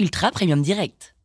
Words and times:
Ultra 0.00 0.30
Premium 0.30 0.62
Direct. 0.62 1.16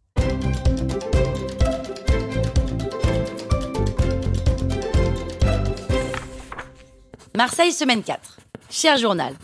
Marseille, 7.38 7.71
semaine 7.71 8.01
4. 8.01 8.39
Cher 8.71 8.97
journal. 8.97 9.36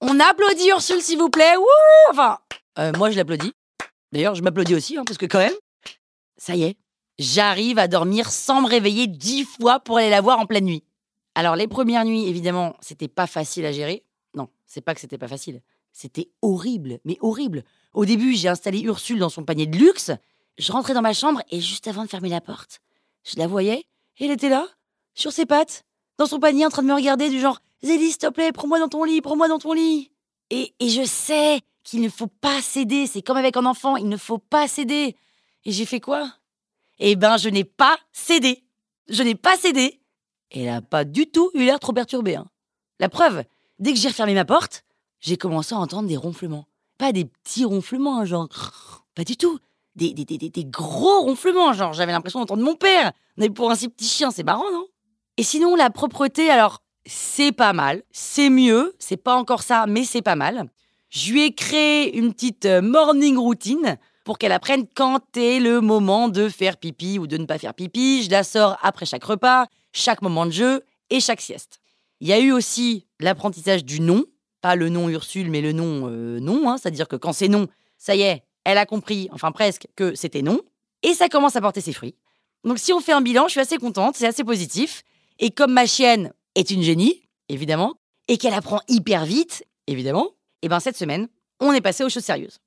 On 0.00 0.20
applaudit 0.20 0.68
Ursule, 0.68 1.02
s'il 1.02 1.18
vous 1.18 1.30
plaît. 1.30 1.54
Enfin, 2.10 2.38
euh, 2.78 2.92
moi, 2.96 3.10
je 3.10 3.16
l'applaudis. 3.16 3.52
D'ailleurs, 4.12 4.36
je 4.36 4.42
m'applaudis 4.42 4.76
aussi, 4.76 4.96
hein, 4.96 5.02
parce 5.04 5.18
que 5.18 5.26
quand 5.26 5.38
même, 5.40 5.52
ça 6.36 6.54
y 6.54 6.62
est, 6.62 6.76
j'arrive 7.18 7.80
à 7.80 7.88
dormir 7.88 8.30
sans 8.30 8.62
me 8.62 8.68
réveiller 8.68 9.08
dix 9.08 9.46
fois 9.46 9.80
pour 9.80 9.98
aller 9.98 10.10
la 10.10 10.20
voir 10.20 10.38
en 10.38 10.46
pleine 10.46 10.66
nuit. 10.66 10.84
Alors, 11.34 11.56
les 11.56 11.66
premières 11.66 12.04
nuits, 12.04 12.28
évidemment, 12.28 12.76
c'était 12.80 13.08
pas 13.08 13.26
facile 13.26 13.66
à 13.66 13.72
gérer. 13.72 14.04
Non, 14.36 14.48
c'est 14.64 14.80
pas 14.80 14.94
que 14.94 15.00
c'était 15.00 15.18
pas 15.18 15.26
facile. 15.26 15.60
C'était 15.92 16.30
horrible, 16.42 17.00
mais 17.04 17.18
horrible. 17.20 17.64
Au 17.92 18.04
début, 18.04 18.34
j'ai 18.34 18.48
installé 18.48 18.80
Ursule 18.80 19.18
dans 19.18 19.28
son 19.28 19.44
panier 19.44 19.66
de 19.66 19.76
luxe. 19.76 20.10
Je 20.58 20.72
rentrais 20.72 20.94
dans 20.94 21.02
ma 21.02 21.12
chambre 21.12 21.42
et 21.50 21.60
juste 21.60 21.88
avant 21.88 22.04
de 22.04 22.08
fermer 22.08 22.28
la 22.28 22.40
porte, 22.40 22.80
je 23.24 23.38
la 23.38 23.46
voyais 23.46 23.86
et 24.18 24.26
elle 24.26 24.30
était 24.30 24.48
là, 24.48 24.66
sur 25.14 25.32
ses 25.32 25.46
pattes, 25.46 25.84
dans 26.18 26.26
son 26.26 26.38
panier 26.38 26.66
en 26.66 26.70
train 26.70 26.82
de 26.82 26.88
me 26.88 26.94
regarder 26.94 27.30
du 27.30 27.40
genre 27.40 27.60
Zélie, 27.82 28.08
s'il 28.08 28.18
te 28.18 28.28
plaît, 28.28 28.52
prends-moi 28.52 28.78
dans 28.78 28.88
ton 28.88 29.04
lit, 29.04 29.22
prends-moi 29.22 29.48
dans 29.48 29.58
ton 29.58 29.72
lit. 29.72 30.12
Et, 30.50 30.74
et 30.80 30.88
je 30.90 31.04
sais 31.04 31.60
qu'il 31.82 32.02
ne 32.02 32.10
faut 32.10 32.26
pas 32.26 32.60
céder, 32.60 33.06
c'est 33.06 33.22
comme 33.22 33.38
avec 33.38 33.56
un 33.56 33.64
enfant, 33.64 33.96
il 33.96 34.08
ne 34.08 34.18
faut 34.18 34.38
pas 34.38 34.68
céder. 34.68 35.16
Et 35.64 35.72
j'ai 35.72 35.86
fait 35.86 36.00
quoi? 36.00 36.30
Eh 36.98 37.16
ben, 37.16 37.38
je 37.38 37.48
n'ai 37.48 37.64
pas 37.64 37.98
cédé. 38.12 38.64
Je 39.08 39.22
n'ai 39.22 39.34
pas 39.34 39.56
cédé. 39.56 40.00
Et 40.50 40.62
elle 40.62 40.72
n'a 40.72 40.82
pas 40.82 41.04
du 41.04 41.30
tout 41.30 41.50
eu 41.54 41.64
l'air 41.64 41.80
trop 41.80 41.92
perturbée. 41.92 42.36
Hein. 42.36 42.50
La 42.98 43.08
preuve, 43.08 43.44
dès 43.78 43.92
que 43.92 43.98
j'ai 43.98 44.08
refermé 44.08 44.34
ma 44.34 44.44
porte, 44.44 44.84
j'ai 45.20 45.36
commencé 45.36 45.74
à 45.74 45.78
entendre 45.78 46.08
des 46.08 46.16
ronflements. 46.16 46.66
Pas 46.98 47.12
des 47.12 47.24
petits 47.24 47.64
ronflements, 47.64 48.20
hein, 48.20 48.24
genre. 48.24 48.48
Pas 49.14 49.24
du 49.24 49.36
tout. 49.36 49.58
Des, 49.96 50.14
des, 50.14 50.24
des, 50.24 50.38
des 50.38 50.64
gros 50.64 51.22
ronflements, 51.22 51.72
genre 51.72 51.92
j'avais 51.92 52.12
l'impression 52.12 52.38
d'entendre 52.38 52.62
mon 52.62 52.76
père. 52.76 53.12
On 53.36 53.42
est 53.42 53.50
pour 53.50 53.70
un 53.70 53.74
si 53.74 53.88
petit 53.88 54.06
chien, 54.06 54.30
c'est 54.30 54.44
marrant, 54.44 54.70
non? 54.72 54.86
Et 55.36 55.42
sinon, 55.42 55.74
la 55.74 55.90
propreté, 55.90 56.50
alors, 56.50 56.82
c'est 57.06 57.52
pas 57.52 57.72
mal. 57.72 58.02
C'est 58.10 58.50
mieux. 58.50 58.94
C'est 58.98 59.16
pas 59.16 59.36
encore 59.36 59.62
ça, 59.62 59.86
mais 59.88 60.04
c'est 60.04 60.22
pas 60.22 60.36
mal. 60.36 60.70
Je 61.08 61.32
lui 61.32 61.42
ai 61.42 61.52
créé 61.52 62.16
une 62.16 62.32
petite 62.32 62.66
euh, 62.66 62.80
morning 62.80 63.36
routine 63.36 63.98
pour 64.24 64.38
qu'elle 64.38 64.52
apprenne 64.52 64.86
quand 64.94 65.36
est 65.36 65.58
le 65.58 65.80
moment 65.80 66.28
de 66.28 66.48
faire 66.48 66.76
pipi 66.76 67.18
ou 67.18 67.26
de 67.26 67.36
ne 67.36 67.46
pas 67.46 67.58
faire 67.58 67.74
pipi. 67.74 68.22
Je 68.22 68.30
la 68.30 68.44
sors 68.44 68.78
après 68.82 69.06
chaque 69.06 69.24
repas, 69.24 69.66
chaque 69.92 70.22
moment 70.22 70.46
de 70.46 70.52
jeu 70.52 70.84
et 71.10 71.20
chaque 71.20 71.40
sieste. 71.40 71.80
Il 72.20 72.28
y 72.28 72.32
a 72.32 72.38
eu 72.38 72.52
aussi 72.52 73.06
l'apprentissage 73.18 73.84
du 73.84 74.00
nom. 74.00 74.24
Pas 74.60 74.76
le 74.76 74.88
nom 74.88 75.08
Ursule, 75.08 75.50
mais 75.50 75.60
le 75.60 75.72
nom 75.72 76.08
euh, 76.08 76.38
non. 76.40 76.68
Hein. 76.68 76.76
C'est-à-dire 76.78 77.08
que 77.08 77.16
quand 77.16 77.32
c'est 77.32 77.48
non, 77.48 77.66
ça 77.98 78.14
y 78.14 78.22
est, 78.22 78.42
elle 78.64 78.78
a 78.78 78.86
compris, 78.86 79.28
enfin 79.32 79.52
presque, 79.52 79.86
que 79.96 80.14
c'était 80.14 80.42
non. 80.42 80.60
Et 81.02 81.14
ça 81.14 81.28
commence 81.28 81.56
à 81.56 81.60
porter 81.60 81.80
ses 81.80 81.92
fruits. 81.92 82.14
Donc 82.64 82.78
si 82.78 82.92
on 82.92 83.00
fait 83.00 83.12
un 83.12 83.22
bilan, 83.22 83.46
je 83.46 83.52
suis 83.52 83.60
assez 83.60 83.78
contente, 83.78 84.16
c'est 84.16 84.26
assez 84.26 84.44
positif. 84.44 85.02
Et 85.38 85.50
comme 85.50 85.72
ma 85.72 85.86
chienne 85.86 86.32
est 86.54 86.70
une 86.70 86.82
génie, 86.82 87.22
évidemment, 87.48 87.94
et 88.28 88.36
qu'elle 88.36 88.54
apprend 88.54 88.80
hyper 88.88 89.24
vite, 89.24 89.64
évidemment, 89.86 90.34
et 90.62 90.66
eh 90.66 90.68
ben 90.68 90.78
cette 90.78 90.96
semaine, 90.96 91.28
on 91.58 91.72
est 91.72 91.80
passé 91.80 92.04
aux 92.04 92.10
choses 92.10 92.24
sérieuses. 92.24 92.58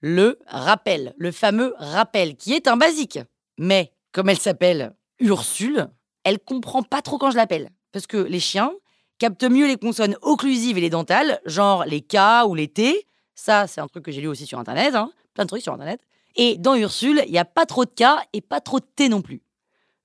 Le 0.00 0.38
rappel, 0.46 1.14
le 1.16 1.32
fameux 1.32 1.74
rappel, 1.78 2.36
qui 2.36 2.52
est 2.52 2.68
un 2.68 2.76
basique. 2.76 3.18
Mais 3.58 3.92
comme 4.12 4.28
elle 4.28 4.38
s'appelle 4.38 4.94
Ursule, 5.18 5.88
elle 6.24 6.38
comprend 6.38 6.82
pas 6.82 7.02
trop 7.02 7.18
quand 7.18 7.30
je 7.30 7.36
l'appelle. 7.36 7.70
Parce 7.90 8.06
que 8.06 8.18
les 8.18 8.38
chiens 8.38 8.72
captent 9.18 9.44
mieux 9.44 9.66
les 9.66 9.76
consonnes 9.76 10.16
occlusives 10.22 10.78
et 10.78 10.80
les 10.80 10.90
dentales, 10.90 11.40
genre 11.44 11.84
les 11.84 12.00
K 12.00 12.16
ou 12.46 12.54
les 12.54 12.68
T. 12.68 13.06
Ça, 13.34 13.66
c'est 13.66 13.80
un 13.80 13.88
truc 13.88 14.04
que 14.04 14.12
j'ai 14.12 14.20
lu 14.20 14.28
aussi 14.28 14.46
sur 14.46 14.58
Internet, 14.58 14.94
hein. 14.94 15.10
plein 15.34 15.44
de 15.44 15.48
trucs 15.48 15.62
sur 15.62 15.72
Internet. 15.72 16.00
Et 16.36 16.56
dans 16.56 16.76
Ursule, 16.76 17.22
il 17.26 17.32
n'y 17.32 17.38
a 17.38 17.44
pas 17.44 17.66
trop 17.66 17.84
de 17.84 17.90
K 17.90 18.04
et 18.32 18.40
pas 18.40 18.60
trop 18.60 18.80
de 18.80 18.86
T 18.96 19.08
non 19.08 19.22
plus. 19.22 19.42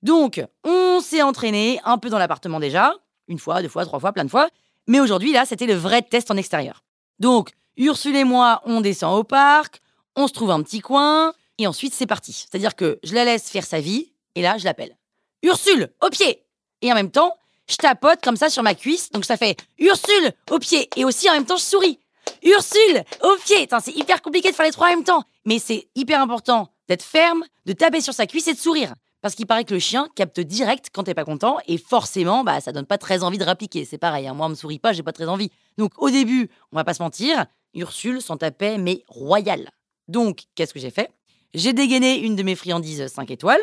Donc, 0.02 0.44
on 0.64 1.00
s'est 1.00 1.22
entraîné 1.22 1.80
un 1.86 1.98
peu 1.98 2.10
dans 2.10 2.18
l'appartement 2.18 2.60
déjà, 2.60 2.94
une 3.28 3.40
fois, 3.40 3.62
deux 3.62 3.70
fois, 3.70 3.86
trois 3.86 4.00
fois, 4.00 4.12
plein 4.12 4.26
de 4.26 4.30
fois. 4.30 4.50
Mais 4.88 5.00
aujourd'hui, 5.00 5.32
là, 5.32 5.46
c'était 5.46 5.66
le 5.66 5.76
vrai 5.76 6.02
test 6.02 6.30
en 6.30 6.38
extérieur. 6.38 6.84
Donc, 7.20 7.52
Ursule 7.78 8.16
et 8.16 8.26
moi, 8.26 8.62
on 8.66 8.82
descend 8.82 9.18
au 9.18 9.24
parc, 9.24 9.82
on 10.16 10.28
se 10.28 10.34
trouve 10.34 10.52
un 10.52 10.62
petit 10.62 10.82
coin, 10.82 11.34
et 11.58 11.68
ensuite, 11.68 11.94
c'est 11.94 12.06
parti. 12.06 12.34
C'est-à-dire 12.34 12.76
que 12.76 13.00
je 13.04 13.14
la 13.14 13.24
laisse 13.24 13.50
faire 13.50 13.66
sa 13.66 13.80
vie, 13.80 14.12
et 14.36 14.42
là, 14.42 14.58
je 14.58 14.66
l'appelle. 14.66 14.98
Ursule, 15.42 15.90
au 16.02 16.10
pied 16.10 16.44
Et 16.82 16.92
en 16.92 16.96
même 16.96 17.12
temps, 17.12 17.38
je 17.70 17.76
tapote 17.78 18.22
comme 18.24 18.36
ça 18.36 18.50
sur 18.50 18.64
ma 18.64 18.76
cuisse, 18.76 19.10
donc 19.12 19.26
ça 19.26 19.38
fait 19.38 19.58
Ursule, 19.80 20.32
au 20.52 20.60
pied 20.60 20.90
Et 20.96 21.06
aussi, 21.06 21.30
en 21.30 21.34
même 21.34 21.46
temps, 21.46 21.58
je 21.58 21.64
souris. 21.64 22.00
Ursule, 22.44 23.04
au 23.22 23.36
pied 23.46 23.68
C'est 23.82 23.96
hyper 23.96 24.22
compliqué 24.22 24.52
de 24.52 24.56
faire 24.56 24.66
les 24.66 24.72
trois 24.72 24.88
en 24.88 24.92
même 24.92 25.04
temps. 25.04 25.24
Mais 25.46 25.60
c'est 25.60 25.88
hyper 25.96 26.22
important 26.22 26.70
d'être 26.88 27.04
ferme, 27.04 27.44
de 27.66 27.74
taper 27.74 28.02
sur 28.02 28.14
sa 28.14 28.28
cuisse 28.28 28.48
et 28.48 28.54
de 28.54 28.60
sourire. 28.60 28.94
Parce 29.22 29.36
qu'il 29.36 29.48
paraît 29.48 29.64
que 29.64 29.74
le 29.74 29.80
chien 29.80 30.10
capte 30.16 30.42
direct 30.42 30.90
quand 30.92 31.04
t'es 31.04 31.14
pas 31.14 31.24
content 31.24 31.58
et 31.68 31.78
forcément, 31.78 32.44
bah, 32.44 32.60
ça 32.60 32.74
donne 32.74 32.86
pas 32.86 32.98
très 32.98 33.24
envie 33.24 33.38
de 33.38 33.46
rappliquer. 33.46 33.86
C'est 33.86 33.98
pareil, 33.98 34.28
hein. 34.28 34.34
moi, 34.34 34.48
on 34.48 34.50
me 34.50 34.56
sourit 34.56 34.80
pas, 34.80 34.92
j'ai 34.92 35.04
pas 35.04 35.14
très 35.14 35.30
envie. 35.30 35.50
Donc, 35.78 35.94
au 35.98 36.10
début, 36.10 36.50
on 36.74 36.76
va 36.76 36.84
pas 36.84 36.94
se 36.94 37.02
mentir, 37.02 37.46
Ursule 37.74 38.22
s'en 38.22 38.36
tapait, 38.36 38.78
mais 38.78 39.04
royal. 39.08 39.72
Donc, 40.10 40.44
qu'est-ce 40.56 40.74
que 40.74 40.80
j'ai 40.80 40.92
fait? 40.92 41.10
J'ai 41.54 41.72
dégainé 41.72 42.20
une 42.20 42.36
de 42.36 42.44
mes 42.44 42.56
friandises 42.56 43.08
5 43.08 43.32
étoiles 43.32 43.62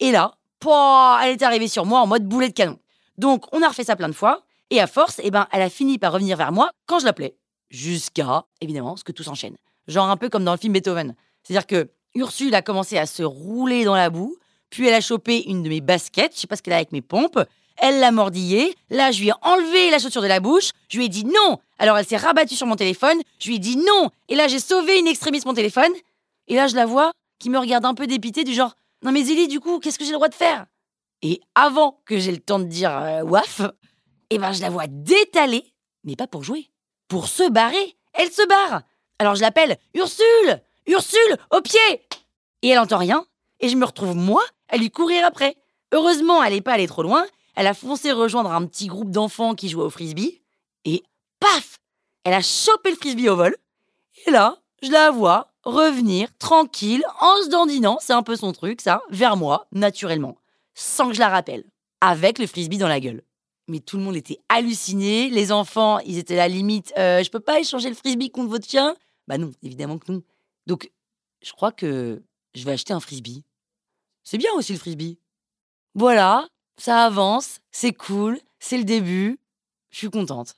et 0.00 0.10
là, 0.10 0.38
elle 1.22 1.32
est 1.32 1.42
arrivée 1.42 1.68
sur 1.68 1.84
moi 1.84 2.00
en 2.00 2.06
mode 2.06 2.24
boulet 2.24 2.48
de 2.48 2.54
canon. 2.54 2.78
Donc, 3.18 3.44
on 3.52 3.62
a 3.62 3.68
refait 3.68 3.84
ça 3.84 3.96
plein 3.96 4.08
de 4.08 4.14
fois 4.14 4.42
et 4.70 4.80
à 4.80 4.86
force, 4.86 5.20
eh 5.22 5.30
ben, 5.30 5.46
elle 5.52 5.62
a 5.62 5.70
fini 5.70 5.98
par 5.98 6.12
revenir 6.12 6.36
vers 6.36 6.52
moi 6.52 6.70
quand 6.86 6.98
je 6.98 7.04
l'appelais. 7.04 7.36
Jusqu'à, 7.70 8.44
évidemment, 8.60 8.96
ce 8.96 9.04
que 9.04 9.12
tout 9.12 9.22
s'enchaîne. 9.22 9.56
Genre 9.88 10.08
un 10.08 10.16
peu 10.16 10.28
comme 10.28 10.44
dans 10.44 10.52
le 10.52 10.58
film 10.58 10.72
Beethoven. 10.72 11.14
C'est-à-dire 11.42 11.66
que 11.66 11.90
Ursule 12.14 12.54
a 12.54 12.62
commencé 12.62 12.96
à 12.96 13.06
se 13.06 13.22
rouler 13.22 13.84
dans 13.84 13.94
la 13.94 14.10
boue 14.10 14.36
puis 14.74 14.88
elle 14.88 14.94
a 14.94 15.00
chopé 15.00 15.48
une 15.48 15.62
de 15.62 15.68
mes 15.68 15.80
baskets, 15.80 16.34
je 16.34 16.40
sais 16.40 16.46
pas 16.48 16.56
ce 16.56 16.62
qu'elle 16.62 16.72
a 16.72 16.78
avec 16.78 16.90
mes 16.90 17.00
pompes. 17.00 17.38
Elle 17.76 18.00
l'a 18.00 18.10
mordillée. 18.10 18.74
Là, 18.90 19.12
je 19.12 19.20
lui 19.20 19.28
ai 19.28 19.32
enlevé 19.42 19.88
la 19.90 20.00
chaussure 20.00 20.20
de 20.20 20.26
la 20.26 20.40
bouche. 20.40 20.70
Je 20.88 20.98
lui 20.98 21.04
ai 21.04 21.08
dit 21.08 21.24
non. 21.24 21.60
Alors 21.78 21.96
elle 21.96 22.04
s'est 22.04 22.16
rabattue 22.16 22.56
sur 22.56 22.66
mon 22.66 22.74
téléphone. 22.74 23.18
Je 23.38 23.48
lui 23.48 23.56
ai 23.56 23.58
dit 23.60 23.76
non. 23.76 24.10
Et 24.28 24.34
là, 24.34 24.48
j'ai 24.48 24.58
sauvé 24.58 24.98
une 24.98 25.06
extrémiste 25.06 25.46
mon 25.46 25.54
téléphone. 25.54 25.92
Et 26.48 26.56
là, 26.56 26.66
je 26.66 26.74
la 26.74 26.86
vois 26.86 27.12
qui 27.38 27.50
me 27.50 27.58
regarde 27.58 27.84
un 27.84 27.94
peu 27.94 28.08
dépité 28.08 28.42
du 28.42 28.52
genre 28.52 28.74
non 29.04 29.12
mais 29.12 29.22
Zélie, 29.22 29.46
du 29.46 29.60
coup, 29.60 29.78
qu'est-ce 29.78 29.98
que 29.98 30.04
j'ai 30.04 30.10
le 30.10 30.16
droit 30.16 30.28
de 30.28 30.34
faire? 30.34 30.66
Et 31.22 31.40
avant 31.54 32.00
que 32.04 32.18
j'ai 32.18 32.32
le 32.32 32.40
temps 32.40 32.58
de 32.58 32.64
dire 32.64 32.90
euh, 32.96 33.22
waf, 33.22 33.62
eh 34.30 34.38
ben 34.38 34.52
je 34.52 34.60
la 34.60 34.70
vois 34.70 34.86
détaler, 34.86 35.74
mais 36.04 36.16
pas 36.16 36.26
pour 36.26 36.44
jouer, 36.44 36.70
pour 37.08 37.28
se 37.28 37.48
barrer. 37.48 37.96
Elle 38.12 38.30
se 38.30 38.46
barre. 38.46 38.82
Alors 39.18 39.34
je 39.34 39.40
l'appelle 39.40 39.78
Ursule, 39.94 40.62
Ursule, 40.86 41.36
au 41.50 41.60
pied. 41.60 42.06
Et 42.62 42.68
elle 42.68 42.78
entend 42.78 42.98
rien. 42.98 43.26
Et 43.60 43.68
je 43.68 43.76
me 43.76 43.84
retrouve 43.84 44.14
moi 44.14 44.44
à 44.68 44.76
lui 44.76 44.90
courir 44.90 45.24
après. 45.26 45.56
Heureusement, 45.92 46.42
elle 46.42 46.54
n'est 46.54 46.60
pas 46.60 46.72
allée 46.72 46.86
trop 46.86 47.02
loin. 47.02 47.24
Elle 47.56 47.66
a 47.66 47.74
foncé 47.74 48.12
rejoindre 48.12 48.52
un 48.52 48.66
petit 48.66 48.86
groupe 48.86 49.10
d'enfants 49.10 49.54
qui 49.54 49.68
jouaient 49.68 49.84
au 49.84 49.90
frisbee. 49.90 50.42
Et 50.84 51.04
paf 51.40 51.78
Elle 52.24 52.34
a 52.34 52.42
chopé 52.42 52.90
le 52.90 52.96
frisbee 52.96 53.28
au 53.28 53.36
vol. 53.36 53.56
Et 54.26 54.30
là, 54.30 54.58
je 54.82 54.90
la 54.90 55.10
vois 55.10 55.48
revenir 55.64 56.28
tranquille, 56.38 57.02
en 57.20 57.42
se 57.42 57.48
dandinant, 57.48 57.98
c'est 58.00 58.12
un 58.12 58.22
peu 58.22 58.36
son 58.36 58.52
truc, 58.52 58.80
ça, 58.80 59.02
vers 59.10 59.36
moi, 59.36 59.66
naturellement, 59.72 60.36
sans 60.74 61.08
que 61.08 61.14
je 61.14 61.20
la 61.20 61.28
rappelle, 61.28 61.64
avec 62.00 62.38
le 62.38 62.46
frisbee 62.46 62.78
dans 62.78 62.88
la 62.88 63.00
gueule. 63.00 63.22
Mais 63.68 63.80
tout 63.80 63.96
le 63.96 64.02
monde 64.02 64.16
était 64.16 64.38
halluciné. 64.48 65.30
Les 65.30 65.50
enfants, 65.50 65.98
ils 66.00 66.18
étaient 66.18 66.34
à 66.34 66.38
la 66.38 66.48
limite. 66.48 66.92
Euh, 66.98 67.22
je 67.22 67.30
peux 67.30 67.40
pas 67.40 67.60
échanger 67.60 67.88
le 67.88 67.94
frisbee 67.94 68.30
contre 68.30 68.50
votre 68.50 68.68
chien? 68.68 68.94
Bah 69.26 69.38
non, 69.38 69.52
évidemment 69.62 69.98
que 69.98 70.12
non. 70.12 70.22
Donc, 70.66 70.90
je 71.42 71.52
crois 71.52 71.72
que 71.72 72.22
je 72.54 72.64
vais 72.64 72.72
acheter 72.72 72.92
un 72.92 73.00
frisbee. 73.00 73.42
C'est 74.22 74.38
bien 74.38 74.52
aussi 74.54 74.72
le 74.72 74.78
frisbee. 74.78 75.18
Voilà, 75.94 76.46
ça 76.76 77.04
avance, 77.04 77.60
c'est 77.70 77.92
cool, 77.92 78.38
c'est 78.58 78.78
le 78.78 78.84
début. 78.84 79.38
Je 79.90 79.98
suis 79.98 80.10
contente. 80.10 80.56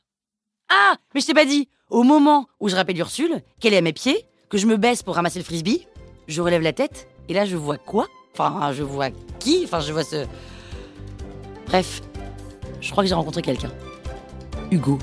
Ah, 0.69 0.97
mais 1.15 1.21
je 1.21 1.27
t'ai 1.27 1.35
pas 1.35 1.45
dit, 1.45 1.69
au 1.91 2.03
moment 2.03 2.49
où 2.59 2.69
je 2.69 2.75
rappelle 2.75 2.99
Ursule, 2.99 3.43
qu'elle 3.61 3.75
est 3.75 3.79
à 3.79 3.83
mes 3.83 3.93
pieds, 3.93 4.27
que 4.49 4.59
je 4.59 4.67
me 4.67 4.77
baisse 4.77 5.03
pour 5.03 5.15
ramasser 5.15 5.39
le 5.39 5.45
frisbee, 5.45 5.87
je 6.27 6.43
relève 6.43 6.63
la 6.63 6.73
tête, 6.73 7.09
et 7.29 7.35
là 7.35 7.45
je 7.45 7.57
vois 7.57 7.79
quoi? 7.79 8.09
Enfin, 8.39 8.73
je 8.73 8.83
vois 8.83 9.09
qui 9.39 9.63
Enfin, 9.65 9.81
je 9.81 9.93
vois 9.93 10.05
ce... 10.05 10.27
Bref, 11.67 12.03
je 12.81 12.91
crois 12.91 13.03
que 13.03 13.09
j'ai 13.09 13.15
rencontré 13.15 13.43
quelqu'un. 13.43 13.71
Hugo. 14.71 14.99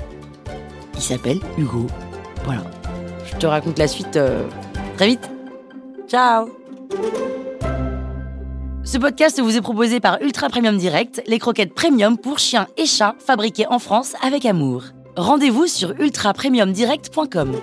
Il 0.94 1.02
s'appelle 1.02 1.40
Hugo. 1.58 1.86
Voilà. 2.44 2.62
Je 3.24 3.36
te 3.36 3.46
raconte 3.46 3.78
la 3.78 3.88
suite 3.88 4.16
euh, 4.16 4.46
très 4.96 5.06
vite. 5.06 5.30
Ciao 6.08 6.48
ce 8.94 8.98
podcast 8.98 9.40
vous 9.40 9.56
est 9.56 9.60
proposé 9.60 9.98
par 9.98 10.22
Ultra 10.22 10.48
Premium 10.48 10.76
Direct, 10.76 11.20
les 11.26 11.40
croquettes 11.40 11.74
premium 11.74 12.16
pour 12.16 12.38
chiens 12.38 12.68
et 12.76 12.86
chats 12.86 13.16
fabriquées 13.18 13.66
en 13.66 13.80
France 13.80 14.14
avec 14.22 14.44
amour. 14.44 14.84
Rendez-vous 15.16 15.66
sur 15.66 15.98
ultrapremiumdirect.com. 15.98 17.56